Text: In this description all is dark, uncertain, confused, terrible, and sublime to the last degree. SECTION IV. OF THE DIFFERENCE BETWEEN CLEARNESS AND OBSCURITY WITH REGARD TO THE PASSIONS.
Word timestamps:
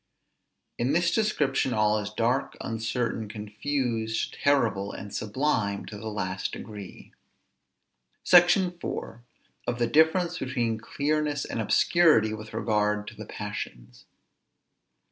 In 0.79 0.93
this 0.93 1.11
description 1.13 1.75
all 1.75 1.99
is 1.99 2.11
dark, 2.11 2.57
uncertain, 2.59 3.27
confused, 3.29 4.33
terrible, 4.33 4.91
and 4.91 5.13
sublime 5.13 5.85
to 5.85 5.97
the 5.99 6.07
last 6.09 6.53
degree. 6.53 7.13
SECTION 8.23 8.73
IV. 8.83 9.19
OF 9.67 9.77
THE 9.77 9.85
DIFFERENCE 9.85 10.39
BETWEEN 10.39 10.79
CLEARNESS 10.79 11.45
AND 11.45 11.61
OBSCURITY 11.61 12.33
WITH 12.33 12.51
REGARD 12.51 13.07
TO 13.09 13.13
THE 13.13 13.27
PASSIONS. 13.27 14.05